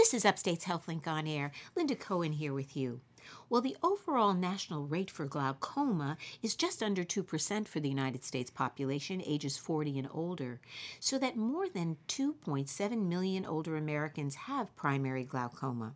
[0.00, 1.52] This is Upstate's HealthLink on Air.
[1.76, 3.02] Linda Cohen here with you.
[3.50, 8.50] Well, the overall national rate for glaucoma is just under 2% for the United States
[8.50, 10.58] population ages 40 and older,
[11.00, 15.92] so that more than 2.7 million older Americans have primary glaucoma.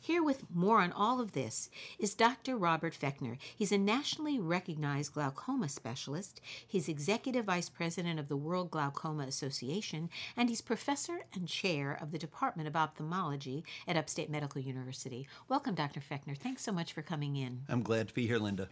[0.00, 2.56] Here with more on all of this is Dr.
[2.56, 3.38] Robert Fechtner.
[3.56, 6.40] He's a nationally recognized glaucoma specialist.
[6.66, 12.12] He's executive vice president of the World Glaucoma Association, and he's professor and chair of
[12.12, 15.28] the Department of Ophthalmology at Upstate Medical University.
[15.48, 16.00] Welcome, Dr.
[16.00, 16.36] Fechtner.
[16.36, 17.62] Thanks so much for coming in.
[17.68, 18.68] I'm glad to be here, Linda.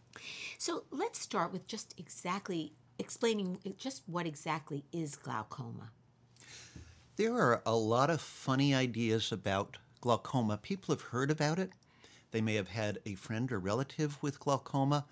[0.59, 5.91] So let's start with just exactly explaining just what exactly is glaucoma.
[7.17, 10.59] There are a lot of funny ideas about glaucoma.
[10.59, 11.71] People have heard about it.
[12.31, 15.05] They may have had a friend or relative with glaucoma,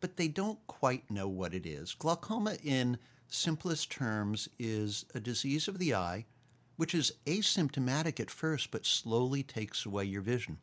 [0.00, 1.94] but they don't quite know what it is.
[1.94, 6.26] Glaucoma, in simplest terms, is a disease of the eye
[6.76, 10.58] which is asymptomatic at first but slowly takes away your vision.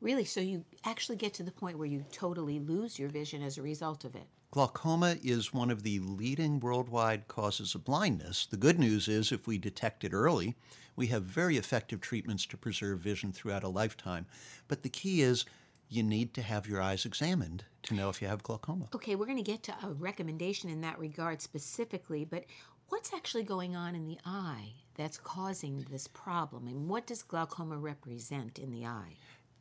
[0.00, 0.24] Really?
[0.24, 3.62] So you actually get to the point where you totally lose your vision as a
[3.62, 4.26] result of it?
[4.52, 8.46] Glaucoma is one of the leading worldwide causes of blindness.
[8.46, 10.56] The good news is, if we detect it early,
[10.96, 14.26] we have very effective treatments to preserve vision throughout a lifetime.
[14.66, 15.44] But the key is,
[15.88, 18.88] you need to have your eyes examined to know if you have glaucoma.
[18.92, 22.44] Okay, we're going to get to a recommendation in that regard specifically, but
[22.88, 26.66] what's actually going on in the eye that's causing this problem?
[26.66, 29.14] And what does glaucoma represent in the eye?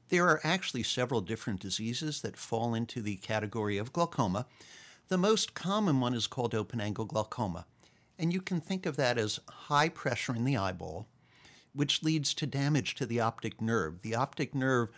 [0.10, 4.48] There are actually several different diseases that fall into the category of glaucoma.
[5.10, 7.66] The most common one is called open angle glaucoma,
[8.20, 11.08] and you can think of that as high pressure in the eyeball,
[11.74, 14.04] which leads to damage to the optic nerve.
[14.04, 14.90] The optic nerve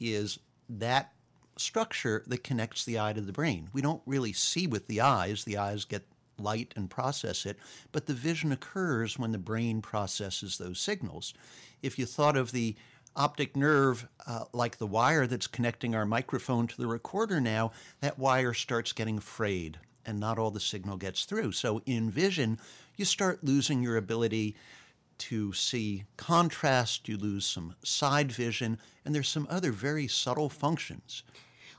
[0.00, 0.38] is
[0.70, 1.12] that
[1.58, 3.68] structure that connects the eye to the brain.
[3.74, 6.06] We don't really see with the eyes, the eyes get
[6.38, 7.58] light and process it,
[7.92, 11.34] but the vision occurs when the brain processes those signals.
[11.82, 12.74] If you thought of the
[13.18, 18.18] optic nerve, uh, like the wire that's connecting our microphone to the recorder now, that
[18.18, 21.52] wire starts getting frayed and not all the signal gets through.
[21.52, 22.58] So in vision,
[22.96, 24.56] you start losing your ability
[25.18, 31.24] to see contrast, you lose some side vision, and there's some other very subtle functions.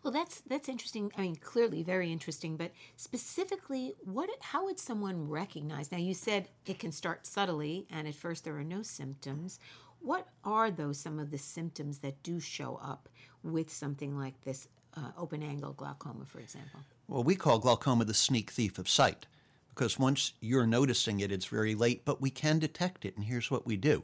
[0.03, 1.11] Well, that's that's interesting.
[1.17, 2.55] I mean, clearly very interesting.
[2.55, 4.29] But specifically, what?
[4.39, 5.91] How would someone recognize?
[5.91, 9.59] Now, you said it can start subtly, and at first there are no symptoms.
[10.01, 13.09] What are those some of the symptoms that do show up
[13.43, 16.79] with something like this uh, open angle glaucoma, for example?
[17.07, 19.25] Well, we call glaucoma the sneak thief of sight
[19.69, 23.49] because once you're noticing it, it's very late, but we can detect it, and here's
[23.49, 24.03] what we do.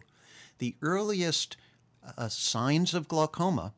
[0.60, 1.58] The earliest
[2.18, 3.74] uh, signs of glaucoma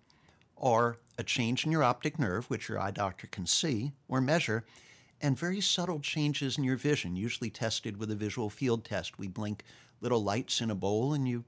[0.59, 4.63] are a change in your optic nerve, which your eye doctor can see or measure,
[5.21, 9.17] and very subtle changes in your vision, usually tested with a visual field test.
[9.17, 9.63] We blink
[9.99, 11.45] little lights in a bowl, and you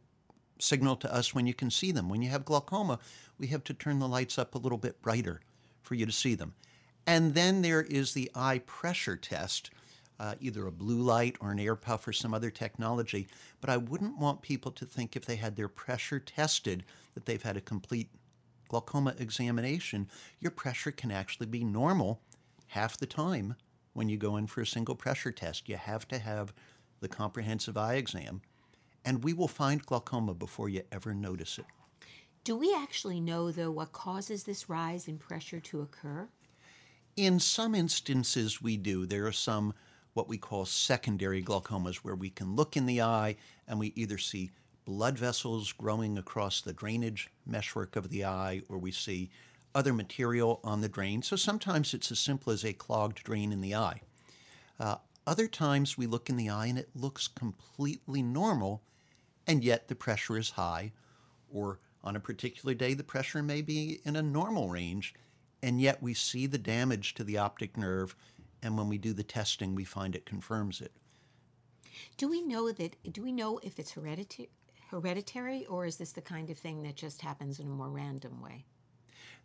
[0.60, 2.10] signal to us when you can see them.
[2.10, 3.00] When you have glaucoma,
[3.38, 5.42] we have to turn the lights up a little bit brighter
[5.82, 6.54] for you to see them.
[7.08, 9.72] And then there is the eye pressure test,
[10.20, 13.28] uh, either a blue light or an air puff or some other technology.
[13.62, 16.84] But I wouldn't want people to think if they had their pressure tested
[17.16, 18.10] that they've had a complete
[18.68, 20.08] glaucoma examination.
[20.40, 22.22] Your pressure can actually be normal
[22.68, 23.56] half the time
[23.94, 25.68] when you go in for a single pressure test.
[25.68, 26.54] You have to have
[27.00, 28.42] the comprehensive eye exam
[29.06, 31.66] and we will find glaucoma before you ever notice it.
[32.44, 36.30] Do we actually know, though, what causes this rise in pressure to occur?
[37.16, 39.06] In some instances, we do.
[39.06, 39.74] There are some
[40.14, 43.36] what we call secondary glaucomas where we can look in the eye
[43.68, 44.52] and we either see
[44.86, 49.30] blood vessels growing across the drainage meshwork of the eye or we see
[49.76, 51.22] other material on the drain.
[51.22, 54.02] So sometimes it's as simple as a clogged drain in the eye.
[54.80, 58.84] Uh, other times we look in the eye and it looks completely normal
[59.50, 60.92] and yet the pressure is high,
[61.52, 65.16] or on a particular day, the pressure may be in a normal range,
[65.64, 68.16] and yet we see the damage to the optic nerve,
[68.62, 70.92] and when we do the testing, we find it confirms it.
[72.16, 72.96] Do we know that?
[73.12, 74.50] Do we know if it's hereditary,
[74.92, 78.42] hereditary, or is this the kind of thing that just happens in a more random
[78.42, 78.66] way?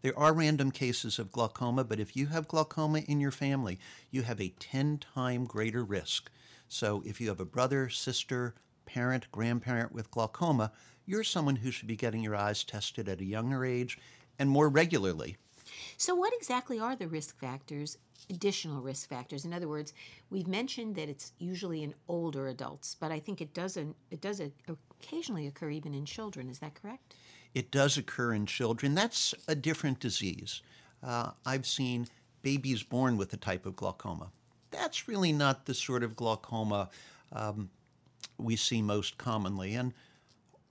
[0.04, 3.78] There are random cases of glaucoma, but if you have glaucoma in your family,
[4.10, 6.30] you have a 10 time greater risk.
[6.68, 8.54] So if you have a brother, sister,
[8.84, 10.72] parent, grandparent with glaucoma,
[11.06, 13.98] you're someone who should be getting your eyes tested at a younger age
[14.38, 15.38] and more regularly.
[15.96, 17.96] So, what exactly are the risk factors,
[18.28, 19.46] additional risk factors?
[19.46, 19.94] In other words,
[20.28, 23.96] we've mentioned that it's usually in older adults, but I think it doesn't.
[24.10, 24.42] It does
[25.00, 26.50] occasionally occur even in children.
[26.50, 27.14] Is that correct?
[27.54, 28.94] It does occur in children.
[28.94, 30.62] That's a different disease.
[31.02, 32.08] Uh, I've seen
[32.42, 34.30] babies born with a type of glaucoma.
[34.70, 36.90] That's really not the sort of glaucoma
[37.32, 37.70] um,
[38.38, 39.74] we see most commonly.
[39.74, 39.92] And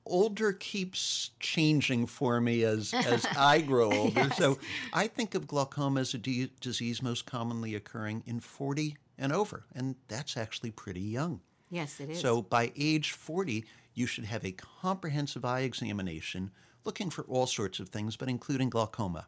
[0.06, 4.22] older keeps changing for me as, as I grow older.
[4.22, 4.38] Yes.
[4.38, 4.60] So
[4.92, 9.66] I think of glaucoma as a d- disease most commonly occurring in 40 and over,
[9.76, 11.40] and that's actually pretty young.
[11.70, 12.20] Yes, it is.
[12.20, 16.52] So by age 40, you should have a comprehensive eye examination
[16.86, 19.26] looking for all sorts of things, but including glaucoma.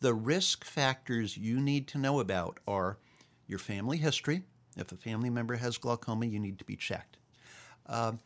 [0.00, 2.98] The risk factors you need to know about are
[3.46, 4.42] your family history.
[4.76, 7.16] If a family member has glaucoma, you need to be checked.
[7.86, 8.20] Um,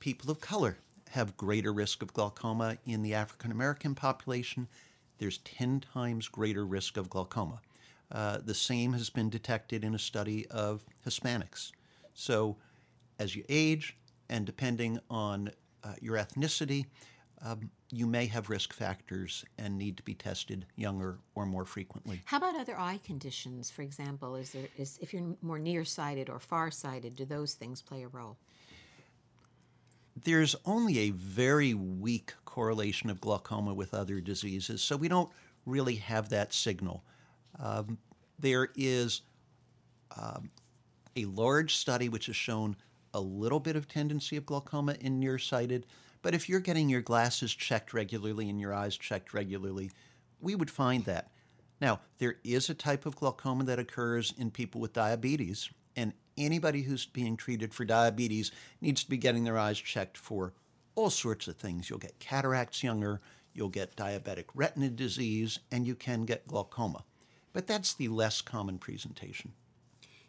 [0.00, 0.76] people of color
[1.10, 4.68] have greater risk of glaucoma in the African American population.
[5.18, 7.60] There's 10 times greater risk of glaucoma.
[8.12, 11.72] Uh, the same has been detected in a study of Hispanics.
[12.12, 12.56] So,
[13.18, 13.96] as you age,
[14.28, 15.50] and depending on
[15.82, 16.86] uh, your ethnicity,
[17.42, 22.22] um, you may have risk factors and need to be tested younger or more frequently.
[22.24, 23.70] How about other eye conditions?
[23.70, 28.02] For example, is there is if you're more nearsighted or farsighted, do those things play
[28.02, 28.36] a role?
[30.24, 35.30] There's only a very weak correlation of glaucoma with other diseases, so we don't
[35.66, 37.04] really have that signal.
[37.58, 37.98] Um,
[38.38, 39.22] there is
[40.16, 40.50] um,
[41.16, 42.76] a large study which has shown
[43.12, 45.86] a little bit of tendency of glaucoma in nearsighted,
[46.24, 49.90] but if you're getting your glasses checked regularly and your eyes checked regularly,
[50.40, 51.30] we would find that.
[51.82, 56.80] Now, there is a type of glaucoma that occurs in people with diabetes, and anybody
[56.80, 60.54] who's being treated for diabetes needs to be getting their eyes checked for
[60.94, 61.90] all sorts of things.
[61.90, 63.20] You'll get cataracts younger,
[63.52, 67.04] you'll get diabetic retina disease, and you can get glaucoma.
[67.52, 69.52] But that's the less common presentation.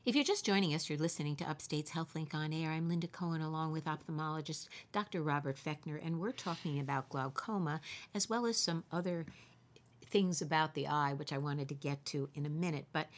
[0.05, 2.69] If you're just joining us, you're listening to Upstate's HealthLink on Air.
[2.69, 5.23] I'm Linda Cohen along with ophthalmologist Dr.
[5.23, 7.81] Robert Fechtner, and we're talking about glaucoma
[8.13, 9.25] as well as some other
[10.05, 12.85] things about the eye, which I wanted to get to in a minute.
[12.93, 13.09] But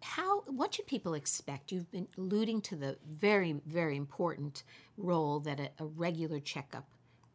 [0.00, 1.72] how what should people expect?
[1.72, 4.62] You've been alluding to the very, very important
[4.96, 6.86] role that a, a regular checkup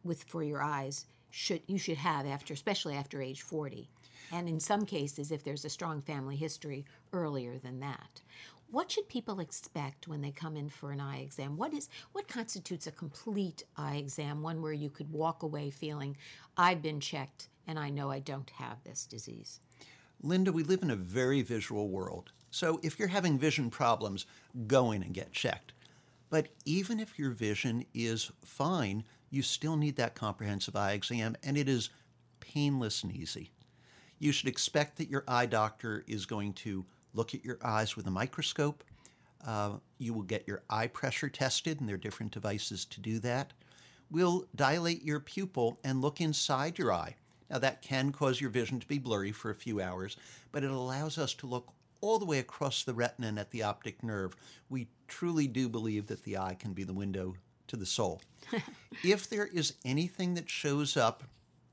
[0.02, 3.90] with for your eyes should you should have after especially after age 40
[4.32, 8.22] and in some cases if there's a strong family history earlier than that
[8.70, 12.28] what should people expect when they come in for an eye exam what is what
[12.28, 16.16] constitutes a complete eye exam one where you could walk away feeling
[16.56, 19.60] i've been checked and i know i don't have this disease
[20.22, 22.32] Linda, we live in a very visual world.
[22.50, 24.26] So if you're having vision problems,
[24.66, 25.72] go in and get checked.
[26.30, 31.56] But even if your vision is fine, you still need that comprehensive eye exam, and
[31.56, 31.90] it is
[32.40, 33.52] painless and easy.
[34.18, 38.06] You should expect that your eye doctor is going to look at your eyes with
[38.06, 38.84] a microscope.
[39.46, 43.18] Uh, you will get your eye pressure tested, and there are different devices to do
[43.20, 43.52] that.
[44.10, 47.16] We'll dilate your pupil and look inside your eye.
[47.50, 50.16] Now, that can cause your vision to be blurry for a few hours,
[50.52, 53.62] but it allows us to look all the way across the retina and at the
[53.62, 54.36] optic nerve.
[54.68, 57.34] We truly do believe that the eye can be the window
[57.68, 58.20] to the soul.
[59.04, 61.24] if there is anything that shows up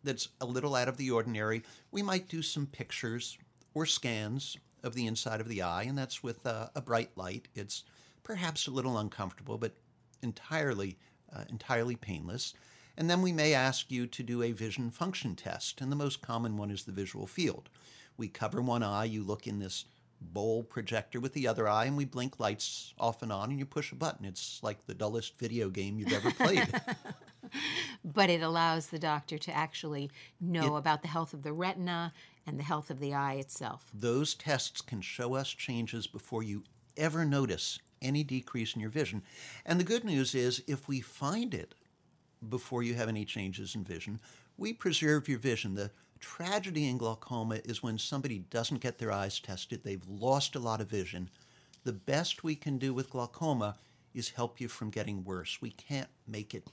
[0.03, 3.37] that's a little out of the ordinary, we might do some pictures
[3.73, 7.47] or scans of the inside of the eye, and that's with uh, a bright light.
[7.55, 7.83] It's
[8.23, 9.73] perhaps a little uncomfortable, but
[10.21, 10.97] entirely,
[11.35, 12.53] uh, entirely painless.
[12.97, 16.21] And then we may ask you to do a vision function test, and the most
[16.21, 17.69] common one is the visual field.
[18.15, 19.85] We cover one eye, you look in this
[20.21, 23.65] bowl projector with the other eye, and we blink lights off and on, and you
[23.65, 24.25] push a button.
[24.25, 26.67] It's like the dullest video game you've ever played.
[28.05, 30.09] but it allows the doctor to actually
[30.39, 32.13] know about the health of the retina
[32.45, 33.89] and the health of the eye itself.
[33.93, 36.63] Those tests can show us changes before you
[36.97, 39.23] ever notice any decrease in your vision.
[39.65, 41.73] And the good news is, if we find it
[42.47, 44.19] before you have any changes in vision,
[44.57, 45.75] we preserve your vision.
[45.75, 50.59] The tragedy in glaucoma is when somebody doesn't get their eyes tested, they've lost a
[50.59, 51.29] lot of vision.
[51.83, 53.75] The best we can do with glaucoma
[54.13, 55.61] is help you from getting worse.
[55.61, 56.67] We can't make it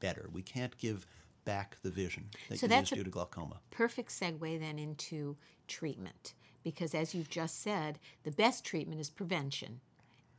[0.00, 0.28] better.
[0.32, 1.06] We can't give
[1.48, 3.56] back the vision that So you that's due to glaucoma.
[3.70, 9.80] Perfect segue then into treatment, because as you've just said, the best treatment is prevention.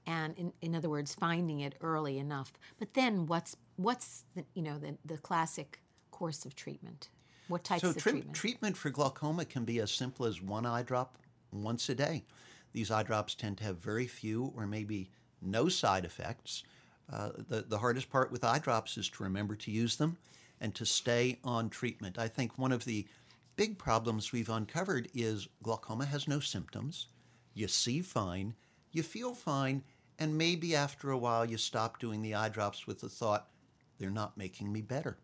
[0.05, 2.53] And in, in other words, finding it early enough.
[2.77, 7.09] But then what's what's the, you know the, the classic course of treatment?
[7.47, 8.35] What types So of tre- treatment?
[8.35, 11.17] treatment for glaucoma can be as simple as one eye drop
[11.51, 12.23] once a day.
[12.71, 15.09] These eye drops tend to have very few or maybe
[15.41, 16.63] no side effects.
[17.11, 20.17] Uh, the, the hardest part with eye drops is to remember to use them
[20.61, 22.17] and to stay on treatment.
[22.17, 23.07] I think one of the
[23.55, 27.07] big problems we've uncovered is glaucoma has no symptoms.
[27.53, 28.55] You see fine,
[28.91, 29.83] you feel fine,
[30.17, 33.49] and maybe after a while you stop doing the eye drops with the thought,
[33.97, 35.17] they're not making me better.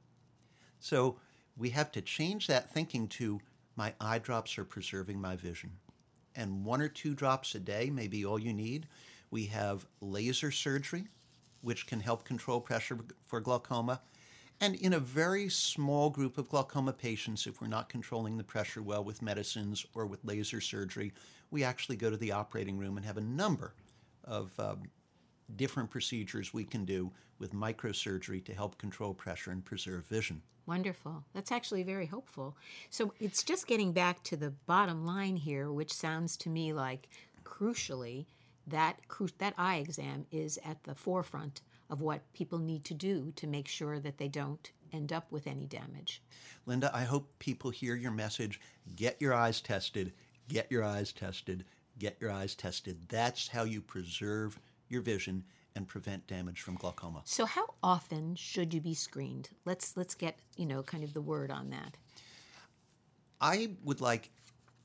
[0.80, 1.18] So
[1.58, 3.40] we have to change that thinking to
[3.76, 5.72] my eye drops are preserving my vision.
[6.36, 8.88] And one or two drops a day may be all you need.
[9.32, 11.08] We have laser surgery,
[11.62, 14.02] which can help control pressure for glaucoma.
[14.62, 18.82] And in a very small group of glaucoma patients, if we're not controlling the pressure
[18.82, 21.14] well with medicines or with laser surgery,
[21.52, 23.74] we actually go to the operating room and have a number
[24.24, 24.84] of um,
[25.56, 30.42] different procedures we can do with microsurgery to help control pressure and preserve vision.
[30.66, 31.24] Wonderful.
[31.34, 32.58] That's actually very hopeful.
[32.90, 37.10] So it's just getting back to the bottom line here, which sounds to me like
[37.44, 38.26] crucially
[38.68, 39.00] that
[39.38, 43.68] that eye exam is at the forefront of what people need to do to make
[43.68, 46.22] sure that they don't end up with any damage.
[46.66, 48.60] Linda, I hope people hear your message.
[48.96, 50.14] Get your eyes tested.
[50.48, 51.66] Get your eyes tested.
[52.00, 52.98] Get your eyes tested.
[53.10, 55.44] That's how you preserve your vision
[55.76, 57.22] and prevent damage from glaucoma.
[57.26, 59.50] So how often should you be screened?
[59.66, 61.98] Let's let's get, you know, kind of the word on that.
[63.42, 64.30] I would like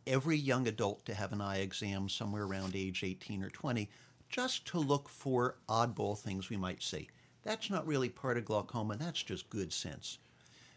[0.07, 3.89] every young adult to have an eye exam somewhere around age 18 or 20
[4.31, 7.09] just to look for oddball things we might see.
[7.43, 10.19] That's not really part of glaucoma, that's just good sense.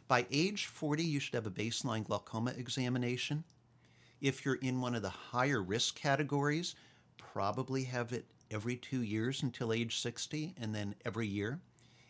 [0.07, 3.43] By age 40, you should have a baseline glaucoma examination.
[4.19, 6.75] If you're in one of the higher risk categories,
[7.17, 11.59] probably have it every two years until age 60 and then every year.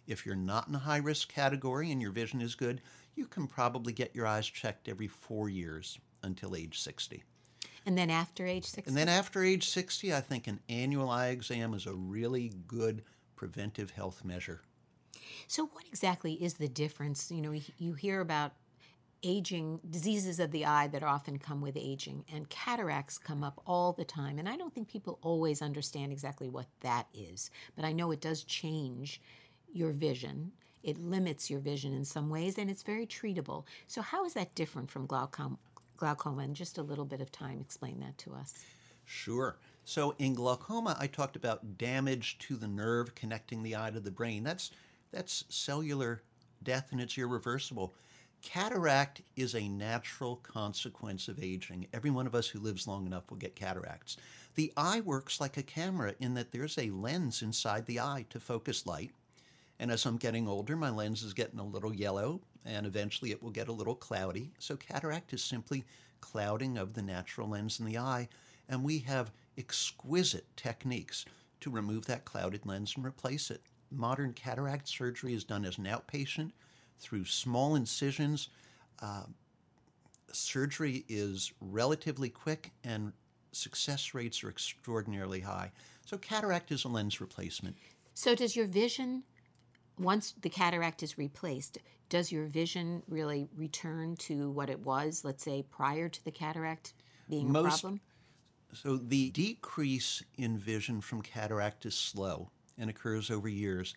[0.07, 2.81] If you're not in a high risk category and your vision is good,
[3.15, 7.23] you can probably get your eyes checked every four years until age 60.
[7.85, 8.89] And then after age 60?
[8.89, 13.03] And then after age 60, I think an annual eye exam is a really good
[13.35, 14.61] preventive health measure.
[15.47, 17.31] So, what exactly is the difference?
[17.31, 18.53] You know, you hear about
[19.23, 23.93] aging, diseases of the eye that often come with aging, and cataracts come up all
[23.93, 24.37] the time.
[24.37, 28.21] And I don't think people always understand exactly what that is, but I know it
[28.21, 29.21] does change
[29.71, 30.51] your vision.
[30.83, 33.63] It limits your vision in some ways, and it's very treatable.
[33.87, 35.57] So, how is that different from glaucoma?
[35.97, 36.43] Glaucoma?
[36.43, 38.63] In just a little bit of time, explain that to us.
[39.05, 39.57] Sure.
[39.85, 44.11] So, in glaucoma, I talked about damage to the nerve connecting the eye to the
[44.11, 44.43] brain.
[44.43, 44.71] That's
[45.11, 46.23] that's cellular
[46.63, 47.93] death, and it's irreversible.
[48.41, 51.87] Cataract is a natural consequence of aging.
[51.93, 54.17] Every one of us who lives long enough will get cataracts.
[54.55, 58.39] The eye works like a camera in that there's a lens inside the eye to
[58.39, 59.11] focus light.
[59.79, 63.41] And as I'm getting older, my lens is getting a little yellow, and eventually it
[63.41, 64.51] will get a little cloudy.
[64.59, 65.83] So, cataract is simply
[66.21, 68.29] clouding of the natural lens in the eye,
[68.69, 71.25] and we have exquisite techniques
[71.61, 73.61] to remove that clouded lens and replace it.
[73.91, 76.51] Modern cataract surgery is done as an outpatient
[76.99, 78.49] through small incisions.
[79.01, 79.23] Uh,
[80.31, 83.13] surgery is relatively quick and
[83.51, 85.71] success rates are extraordinarily high.
[86.05, 87.77] So, cataract is a lens replacement.
[88.13, 89.23] So, does your vision,
[89.97, 91.77] once the cataract is replaced,
[92.09, 96.93] does your vision really return to what it was, let's say, prior to the cataract
[97.29, 98.01] being Most, a problem?
[98.73, 103.93] So, the decrease in vision from cataract is slow and occurs over years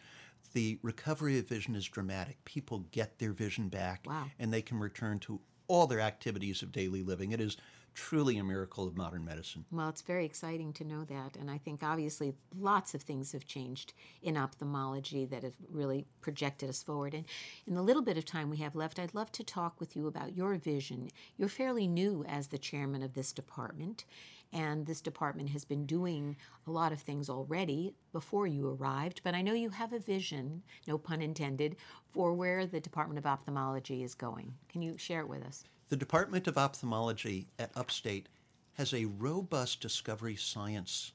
[0.57, 2.43] the recovery of vision is dramatic.
[2.47, 4.25] People get their vision back wow.
[4.38, 5.38] and they can return to
[5.69, 7.33] all their activities of daily living.
[7.33, 7.59] It is
[7.97, 9.65] truly a miracle of modern medicine.
[9.73, 11.37] Well, it's very exciting to know that.
[11.37, 16.69] And I think obviously lots of things have changed in ophthalmology that have really projected
[16.69, 17.15] us forward.
[17.15, 17.25] And
[17.67, 20.07] in the little bit of time we have left, I'd love to talk with you
[20.07, 21.09] about your vision.
[21.38, 24.05] You're fairly new as the chairman of this department.
[24.53, 26.37] And this department has been doing
[26.67, 30.62] a lot of things already before you arrived, but I know you have a vision,
[30.87, 31.76] no pun intended,
[32.12, 34.55] for where the Department of Ophthalmology is going.
[34.69, 35.65] Can you share it with us?
[35.88, 38.28] The Department of Ophthalmology at Upstate
[38.73, 41.12] has a robust discovery science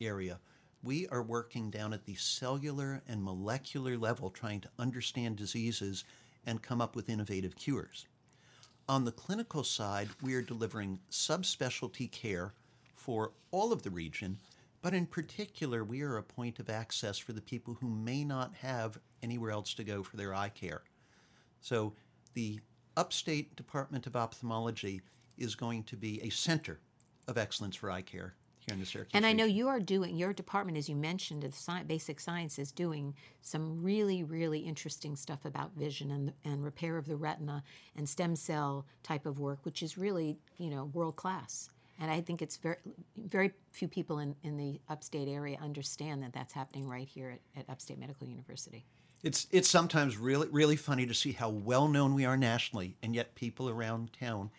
[0.00, 0.38] area.
[0.84, 6.04] We are working down at the cellular and molecular level trying to understand diseases
[6.46, 8.06] and come up with innovative cures.
[8.88, 12.54] On the clinical side, we are delivering subspecialty care
[12.94, 14.38] for all of the region,
[14.80, 18.54] but in particular, we are a point of access for the people who may not
[18.54, 20.82] have anywhere else to go for their eye care.
[21.60, 21.94] So
[22.34, 22.60] the
[22.96, 25.02] Upstate Department of Ophthalmology
[25.36, 26.78] is going to be a center
[27.26, 29.10] of excellence for eye care here in the Syracuse.
[29.14, 29.36] And I region.
[29.38, 33.82] know you are doing your department, as you mentioned, sci- basic science is doing some
[33.82, 37.62] really, really interesting stuff about vision and and repair of the retina
[37.96, 41.70] and stem cell type of work, which is really you know world class.
[42.00, 42.76] And I think it's very,
[43.16, 47.60] very few people in, in the upstate area understand that that's happening right here at,
[47.60, 48.84] at Upstate Medical University.
[49.24, 53.14] It's it's sometimes really really funny to see how well known we are nationally, and
[53.14, 54.50] yet people around town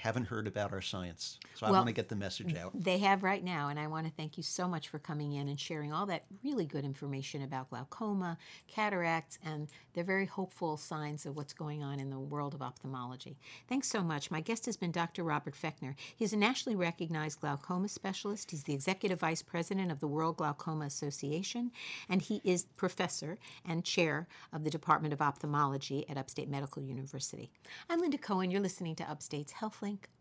[0.00, 1.38] haven't heard about our science.
[1.56, 2.72] So I want to get the message out.
[2.74, 5.46] They have right now, and I want to thank you so much for coming in
[5.48, 11.26] and sharing all that really good information about glaucoma, cataracts, and the very hopeful signs
[11.26, 13.36] of what's going on in the world of ophthalmology.
[13.68, 14.30] Thanks so much.
[14.30, 15.22] My guest has been Dr.
[15.22, 15.94] Robert Fechtner.
[16.16, 18.52] He's a nationally recognized glaucoma specialist.
[18.52, 21.72] He's the executive vice president of the World Glaucoma Association,
[22.08, 27.50] and he is professor and chair of the Department of Ophthalmology at Upstate Medical University.
[27.90, 28.50] I'm Linda Cohen.
[28.50, 29.52] You're listening to Upstate's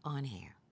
[0.05, 0.58] On air.